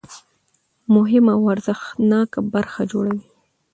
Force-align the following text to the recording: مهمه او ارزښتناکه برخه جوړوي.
مهمه 0.95 1.31
او 1.37 1.43
ارزښتناکه 1.53 2.39
برخه 2.53 2.81
جوړوي. 2.91 3.25